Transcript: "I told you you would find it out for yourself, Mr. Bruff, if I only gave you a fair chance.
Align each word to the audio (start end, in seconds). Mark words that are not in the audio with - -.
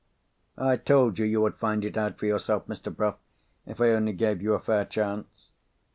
"I 0.57 0.77
told 0.77 1.19
you 1.19 1.25
you 1.27 1.41
would 1.41 1.57
find 1.59 1.85
it 1.85 1.95
out 1.95 2.17
for 2.17 2.25
yourself, 2.25 2.65
Mr. 2.65 2.91
Bruff, 2.91 3.19
if 3.67 3.79
I 3.79 3.89
only 3.89 4.13
gave 4.13 4.41
you 4.41 4.55
a 4.55 4.59
fair 4.59 4.83
chance. 4.83 5.51